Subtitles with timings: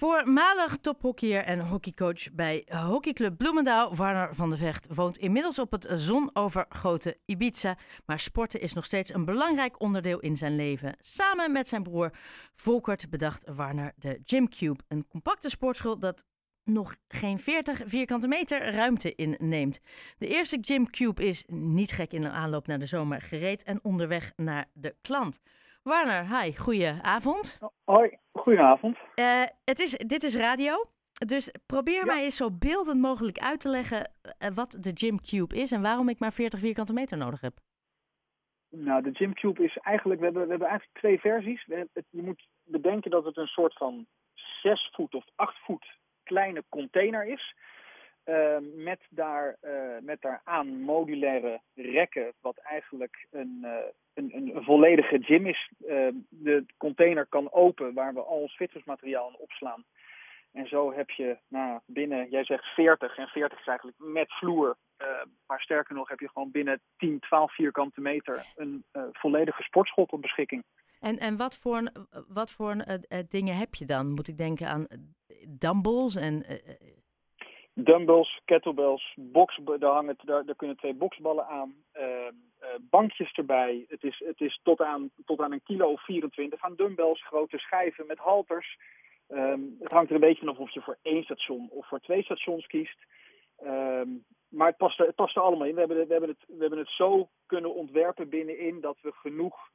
[0.00, 5.86] Voormalig tophockeyer en hockeycoach bij hockeyclub Bloemendaal, Warner van de Vecht, woont inmiddels op het
[5.94, 7.76] zonovergoten Ibiza.
[8.06, 10.96] Maar sporten is nog steeds een belangrijk onderdeel in zijn leven.
[11.00, 12.10] Samen met zijn broer
[12.54, 16.24] Volkert bedacht Warner de Gymcube, een compacte sportschool dat
[16.64, 19.80] nog geen 40 vierkante meter ruimte inneemt.
[20.18, 24.32] De eerste Gymcube is niet gek in de aanloop naar de zomer gereed en onderweg
[24.36, 25.40] naar de klant.
[25.82, 27.58] Warner, hi, goedenavond.
[27.84, 28.96] Hoi, goedenavond.
[29.14, 30.84] Uh, het is, dit is radio,
[31.26, 32.04] dus probeer Ja.
[32.04, 36.08] mij eens zo beeldend mogelijk uit te leggen eh, wat de Gymcube is en waarom
[36.08, 37.52] ik maar 40 vierkante meter nodig heb.
[38.70, 41.66] Nou, de Gymcube is eigenlijk, we hebben, we hebben eigenlijk twee versies.
[41.66, 44.06] We hebben- het- je moet bedenken dat het een soort van
[44.62, 45.86] zes voet of acht voet
[46.22, 47.54] kleine container is.
[48.30, 53.72] Eh, met, daar, eh, met daaraan modulaire rekken, wat eigenlijk een, eh,
[54.14, 55.70] een, een, volledige gym is.
[55.86, 59.84] Eh, de container kan open, waar we al ons fitnessmateriaal in opslaan.
[60.52, 64.76] En zo heb je nou, binnen, jij zegt 40, en 40 is eigenlijk met vloer.
[64.96, 65.06] eh,
[65.46, 70.06] maar sterker nog, heb je gewoon binnen 10, 12 vierkante meter een eh, volledige sportschool
[70.06, 70.64] tot beschikking.
[71.00, 71.90] En, en wat voor,
[72.28, 72.76] wat voor
[73.28, 74.10] dingen heb je dan?
[74.10, 74.86] Moet ik denken aan
[75.48, 76.44] dumbbells en...
[77.84, 82.32] Dumbbells, kettlebells, box, daar, hangen, daar, daar kunnen twee boksballen aan, eh, eh,
[82.80, 83.84] bankjes erbij.
[83.88, 87.58] Het is, het is tot, aan, tot aan een kilo of 24 aan dumbbells, grote
[87.58, 88.78] schijven met halters.
[89.28, 92.22] Ehm, het hangt er een beetje vanaf of je voor één station of voor twee
[92.22, 92.98] stations kiest.
[93.56, 94.08] Ehm,
[94.48, 95.74] maar het past, er, het past er allemaal in.
[95.74, 99.70] We hebben, we, hebben het, we hebben het zo kunnen ontwerpen binnenin dat we genoeg,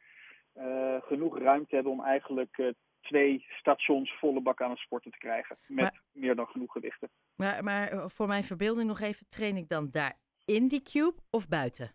[0.53, 2.67] eh, genoeg ruimte hebben om eigenlijk eh,
[3.05, 5.57] twee stations volle bak aan het sporten te krijgen.
[5.67, 7.09] Met Maar- meer dan genoeg gewichten.
[7.35, 10.13] maar, maar eh, voor mijn verbeelding nog even, train ik dan daar
[10.45, 11.91] in die cube of buiten?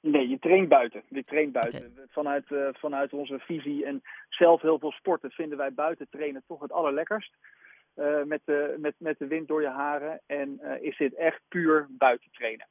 [0.00, 1.02] Nee, je traint buiten.
[1.08, 2.08] Je traint buiten.
[2.10, 6.60] Vanuit, eh, vanuit onze visie en zelf heel veel sporten vinden wij buiten trainen toch
[6.60, 7.36] het allerlekkerst.
[7.94, 10.20] Eh, met, de, met, met de wind door je haren.
[10.26, 12.68] En is dit echt puur buiten trainen.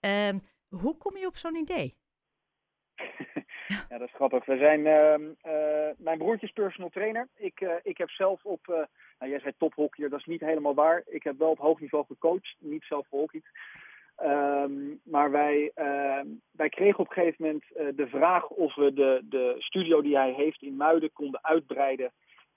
[0.00, 0.38] Ehm,
[0.68, 1.96] hoe kom je op zo'n idee?
[3.88, 4.44] ja, dat is grappig.
[4.44, 7.28] We zijn, ehm, eh, mijn broertje is personal trainer.
[7.36, 8.74] Ik, eh, ik heb zelf op, eh,
[9.18, 11.02] nou jij zei tophockeyer, dat is niet helemaal waar.
[11.06, 13.50] Ik heb wel op hoog niveau gecoacht, niet zelf gehockeyd.
[14.16, 14.72] Ehm,
[15.04, 19.54] maar wij, ehm, wij kregen op een gegeven moment de vraag of we de, de
[19.58, 22.12] studio die hij heeft in Muiden konden uitbreiden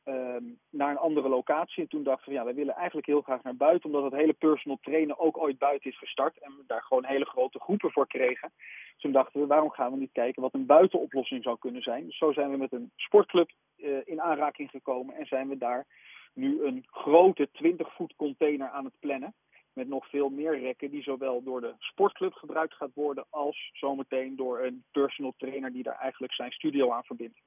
[0.06, 1.84] ehm, naar een andere locatie.
[1.84, 4.34] En toen dachten we, ja, wij willen eigenlijk heel graag naar buiten, omdat het hele
[4.34, 6.40] personal trainen ook ooit buiten is gestart.
[6.40, 8.52] En we daar gewoon hele grote groepen voor kregen.
[8.58, 12.06] Dus toen dachten we, waarom gaan we niet kijken wat een buitenoplossing zou kunnen zijn.
[12.06, 15.86] Dus zo zijn we met een sportclub eh, in aanraking gekomen en zijn we daar
[16.34, 19.34] nu een grote 20 voet container aan het plannen.
[19.74, 24.36] Met nog veel meer rekken die zowel door de sportclub gebruikt gaat worden als zometeen
[24.36, 27.40] door een personal trainer die daar eigenlijk zijn studio aan verbindt.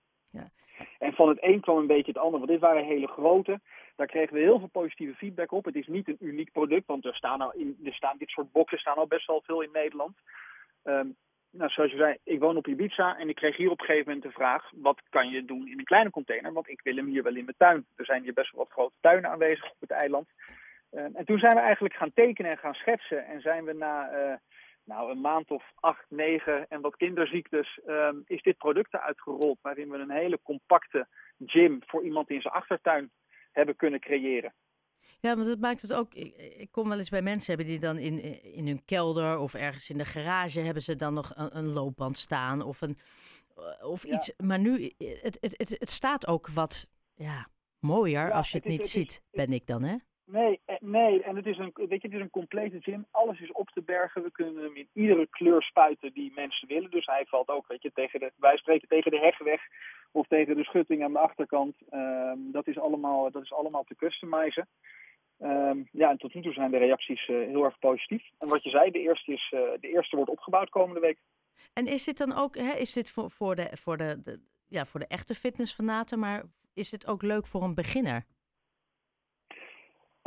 [1.19, 3.61] Van het een kwam een beetje het ander, want dit waren hele grote.
[3.97, 5.65] Daar kregen we heel veel positieve feedback op.
[5.65, 8.53] Het is niet een uniek product, want er staan al in, er staan, dit soort
[8.53, 10.17] boxen staan al best wel veel in Nederland.
[10.83, 11.09] Ehm,
[11.51, 14.07] nou, zoals je zei, ik woon op Ibiza en ik kreeg hier op een gegeven
[14.07, 16.53] moment de vraag: wat kan je doen in een kleine container?
[16.53, 17.87] Want ik wil hem hier wel in mijn tuin.
[17.97, 20.29] Er zijn hier best wel wat grote tuinen aanwezig op het eiland.
[20.91, 23.27] Ehm, en toen zijn we eigenlijk gaan tekenen en gaan schetsen.
[23.27, 24.11] En zijn we na
[24.89, 29.59] nou, een maand of acht, negen en wat kinderziektes, ehm, is dit product eruit gerold.
[29.63, 31.07] Waarin we een hele compacte
[31.47, 33.11] gym voor iemand in zijn achtertuin
[33.53, 34.55] hebben kunnen creëren.
[35.21, 36.15] Ja, want dat maakt het ook.
[36.15, 39.55] Ik, ik kom wel eens bij mensen hebben die dan in, in hun kelder of
[39.55, 42.99] ergens in de garage hebben ze dan nog een, een loopband staan of een
[43.57, 44.15] eh, of Ja.
[44.15, 44.33] iets.
[44.37, 47.49] Maar nu, het, het, het, het staat ook wat ja,
[47.81, 49.97] mooier Ja, als je het, het is- niet het is- ziet, ben ik dan, hè?
[50.31, 53.07] Nee, eh, nee, en het is, een, weet je, het is een complete gym.
[53.11, 54.23] Alles is op te bergen.
[54.23, 56.91] We kunnen hem in iedere kleur spuiten die mensen willen.
[56.91, 59.61] Dus hij valt ook, weet je, tegen de, wij spreken tegen de hegweg
[60.13, 61.77] of tegen de schutting aan de achterkant.
[61.91, 64.69] Ehm, dat, is allemaal, dat is allemaal te customizen.
[65.39, 68.31] Ehm, ja, en tot nu toe zijn de reacties eh, heel erg positief.
[68.39, 71.19] En wat je zei, de eerste, is, eh, de eerste wordt opgebouwd komende week.
[71.73, 75.01] En is dit dan ook, hè, is dit voor, voor, de, voor, de, ja, voor
[75.01, 76.43] de echte fitnessfanaten, maar
[76.75, 78.25] is het ook leuk voor een beginner?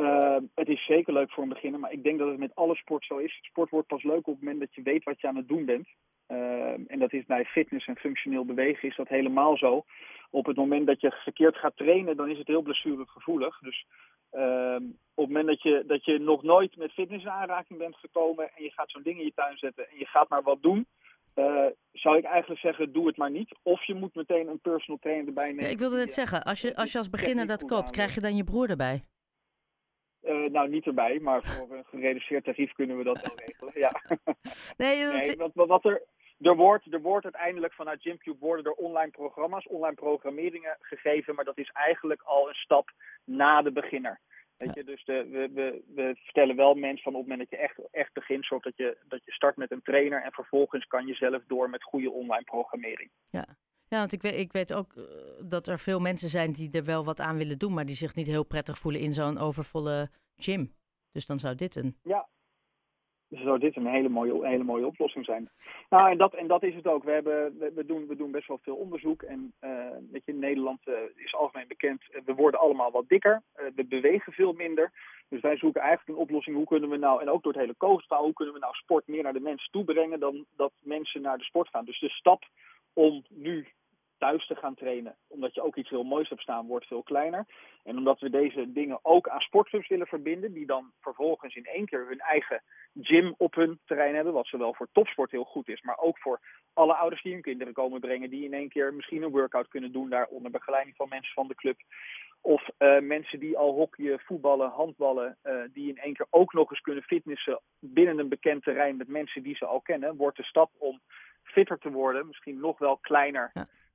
[0.01, 2.75] Uh, het is zeker leuk voor een beginner, maar ik denk dat het met alle
[2.75, 3.39] sport zo is.
[3.41, 5.65] Sport wordt pas leuk op het moment dat je weet wat je aan het doen
[5.65, 5.87] bent.
[6.27, 9.85] Uh, en dat is bij fitness en functioneel bewegen is dat helemaal zo.
[10.29, 13.59] Op het moment dat je verkeerd gaat trainen, dan is het heel blessuregevoelig.
[13.59, 13.85] Dus
[14.33, 14.75] uh,
[15.13, 18.49] op het moment dat je, dat je nog nooit met fitness in aanraking bent gekomen
[18.55, 20.87] en je gaat zo'n ding in je tuin zetten en je gaat maar wat doen,
[21.35, 23.55] uh, zou ik eigenlijk zeggen, doe het maar niet.
[23.63, 25.63] Of je moet meteen een personal trainer erbij nemen.
[25.63, 28.21] Ja, ik wilde net zeggen, als je, als je als beginner dat koopt, krijg je
[28.21, 29.03] dan je broer erbij?
[30.23, 33.73] Uh, nou, niet erbij, maar voor een gereduceerd tarief kunnen we dat wel regelen.
[33.75, 33.91] Ja.
[34.77, 35.13] Nee, dat...
[35.13, 36.01] nee wat, wat, er,
[36.39, 41.45] er wordt, er wordt uiteindelijk vanuit Gymcube worden er online programma's, online programmeringen gegeven, maar
[41.45, 42.91] dat is eigenlijk al een stap
[43.23, 44.19] na de beginner.
[44.57, 47.59] Weet je, dus de, we, we, we vertellen wel mensen van op het moment dat
[47.59, 50.85] je echt, echt begint, zorg dat je, dat je start met een trainer en vervolgens
[50.87, 53.09] kan je zelf door met goede online programmering.
[53.29, 53.45] Ja,
[53.91, 55.03] ja want ik weet, ik weet ook uh,
[55.39, 58.15] dat er veel mensen zijn die er wel wat aan willen doen, maar die zich
[58.15, 60.73] niet heel prettig voelen in zo'n overvolle gym.
[61.11, 61.95] Dus dan zou dit een.
[62.03, 62.27] Ja,
[63.27, 65.49] dus zou dit een hele mooie, hele mooie oplossing zijn.
[65.89, 67.03] Nou, en dat, en dat is het ook.
[67.03, 69.21] We, hebben, we, doen, we doen best wel veel onderzoek.
[69.21, 69.69] En uh,
[70.11, 73.41] je, in Nederland uh, is algemeen bekend, we worden allemaal wat dikker.
[73.75, 74.91] we bewegen veel minder.
[75.29, 76.55] Dus wij zoeken eigenlijk een oplossing.
[76.55, 79.07] Hoe kunnen we nou, en ook door het hele coachverhaal, hoe kunnen we nou sport
[79.07, 81.85] meer naar de mensen toe brengen dan dat mensen naar de sport gaan.
[81.85, 82.43] Dus de stap
[82.93, 83.67] om nu
[84.21, 85.15] thuis te gaan trainen.
[85.27, 87.45] Omdat je ook iets heel moois hebt staan, wordt veel kleiner.
[87.83, 91.85] En omdat we deze dingen ook aan sportclubs willen verbinden, die dan vervolgens in één
[91.85, 92.63] keer hun eigen
[93.01, 94.33] gym op hun terrein hebben.
[94.33, 96.39] Wat zowel voor topsport heel goed is, maar ook voor
[96.73, 98.29] alle ouders die hun kinderen komen brengen.
[98.29, 101.47] Die in één keer misschien een workout kunnen doen daar onder begeleiding van mensen van
[101.47, 101.77] de club.
[102.41, 106.69] Of uh, mensen die al hockeyen, voetballen, handballen, uh, die in één keer ook nog
[106.69, 110.43] eens kunnen fitnessen binnen een bekend terrein met mensen die ze al kennen, wordt de
[110.43, 111.01] stap om
[111.43, 113.51] fitter te worden misschien nog wel kleiner.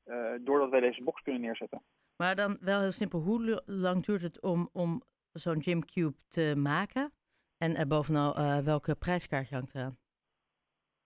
[0.06, 1.82] Uh, doordat wij deze box kunnen neerzetten.
[2.16, 7.12] Maar dan wel heel simpel, hoe lang duurt het om, om zo'n Gymcube te maken?
[7.58, 9.98] En uh, bovenal, uh, welke prijskaartje hangt eraan?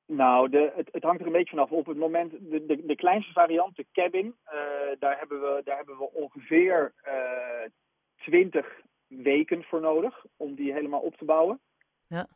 [0.07, 1.71] Nou, de, het, het, hangt er een beetje vanaf.
[1.71, 4.37] Op het moment, de, de, de kleinste variant, de cabin,
[4.99, 6.95] daar, hebben we, daar hebben we ongeveer
[8.17, 11.61] 20 weken voor nodig om die helemaal op te bouwen.
[12.07, 12.27] Ja.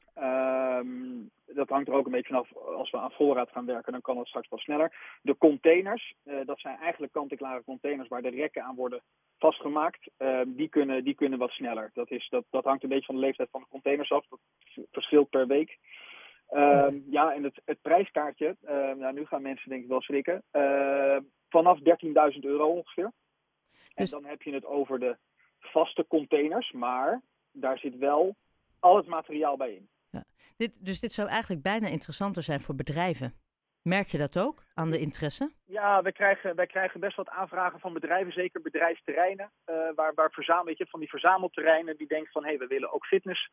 [0.79, 2.57] Um, dat hangt er ook een beetje vanaf.
[2.57, 5.19] Als we aan voorraad gaan werken, dan kan het straks wel sneller.
[5.23, 9.03] De containers, uh, dat zijn eigenlijk kant-en-klare containers waar de rekken aan worden
[9.39, 10.11] vastgemaakt.
[10.19, 11.91] Uh, die, kunnen, die kunnen wat sneller.
[11.95, 14.27] Dat, is, dat, dat hangt een beetje van de leeftijd van de containers af.
[14.29, 14.41] Dat
[14.93, 15.79] verschilt per week.
[16.51, 18.57] Uh, ja, en het, het prijskaartje,
[18.97, 20.43] nou, nu gaan mensen denk ik wel schrikken.
[21.49, 21.85] vanaf 13.000
[22.41, 23.13] euro ongeveer.
[23.95, 24.13] Dus...
[24.13, 25.17] En dan heb je het over de
[25.59, 27.23] vaste containers, maar
[27.53, 28.37] daar zit wel
[28.79, 29.89] al het materiaal bij in.
[30.57, 33.35] Dit, dus dit zou eigenlijk bijna interessanter zijn voor bedrijven.
[33.83, 35.53] Merk je dat ook aan de interesse?
[35.65, 40.31] Ja, wij krijgen, wij krijgen best wat aanvragen van bedrijven, zeker bedrijfsterreinen, uh, waar, waar
[40.31, 43.49] verzamel, weet je, van die verzamelterreinen die denken van hé, hey, we willen ook fitness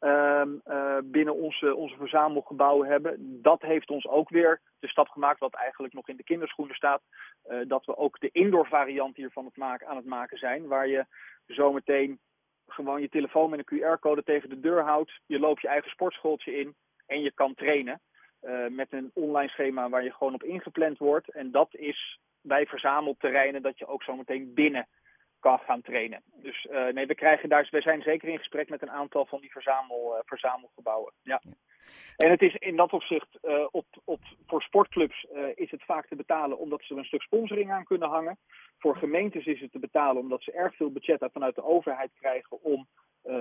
[0.00, 3.42] uh, uh, binnen onze, onze verzamelgebouwen hebben.
[3.42, 7.02] Dat heeft ons ook weer de stap gemaakt, wat eigenlijk nog in de kinderschoenen staat,
[7.42, 10.88] eh, dat we ook de indoor variant hiervan het maken, aan het maken zijn, waar
[10.88, 11.06] je
[11.46, 12.20] zometeen
[12.66, 15.20] gewoon je telefoon met een QR-code tegen de deur houdt.
[15.26, 16.74] Je loopt je eigen sportschooltje in
[17.06, 18.00] en je kan trainen.
[18.42, 21.30] Uh, met een online schema waar je gewoon op ingepland wordt.
[21.30, 24.86] En dat is bij verzamelterreinen dat je ook zo meteen binnen
[25.44, 26.22] kan gaan trainen.
[26.34, 29.40] Dus uh, nee, we krijgen daar, we zijn zeker in gesprek met een aantal van
[29.40, 31.12] die verzamel, uh, verzamelgebouwen.
[31.22, 31.40] Ja.
[31.42, 31.52] ja.
[32.16, 36.16] En het is in dat opzicht, uh, op, op, voor sportclubs is het vaak te
[36.16, 38.38] betalen omdat ze er een stuk sponsoring aan kunnen hangen.
[38.78, 42.62] Voor gemeentes is het te betalen omdat ze erg veel budget vanuit de overheid krijgen
[42.62, 42.88] om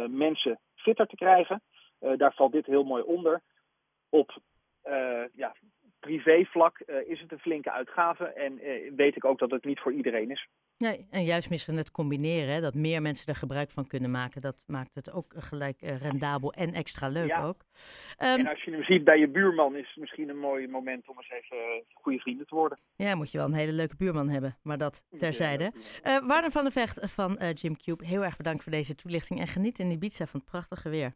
[0.08, 1.62] mensen fitter te krijgen.
[2.00, 3.42] daar valt dit heel mooi onder.
[4.10, 4.38] Op
[5.34, 5.56] ja,
[6.04, 8.60] privévlak is het een flinke uitgave en
[8.96, 10.48] weet ik ook dat het niet voor iedereen is.
[10.78, 14.42] Nee, en juist misschien het combineren, hè, dat meer mensen er gebruik van kunnen maken,
[14.42, 17.44] dat maakt het ook gelijk uh, rendabel en extra leuk ja.
[17.44, 17.62] ook.
[18.20, 21.08] Um, en als je hem ziet bij je buurman, is het misschien een mooi moment
[21.10, 21.64] om eens even uh,
[21.94, 22.80] goede vrienden te worden.
[22.96, 25.72] Ja, moet je wel een hele leuke buurman hebben, maar dat terzijde.
[25.74, 29.80] Uh, Warner van der Vecht van Gymcube, heel erg bedankt voor deze toelichting en geniet
[29.80, 31.14] in Ibiza van het prachtige weer.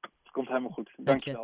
[0.00, 1.14] Het komt helemaal goed, dankjewel.
[1.14, 1.32] Dank je.